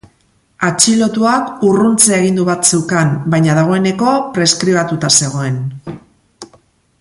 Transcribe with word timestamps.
Atxilotuak 0.67 1.51
urruntze 1.67 2.15
agindu 2.17 2.45
bat 2.47 2.65
zeukan, 2.71 3.13
baina 3.35 3.59
dagoeneko 3.59 4.15
preskribatuta 4.39 5.13
zegoen. 5.21 5.61